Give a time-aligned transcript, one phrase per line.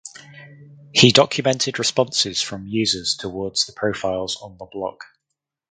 [0.93, 5.01] He documented responses from users towards the profiles on the blog.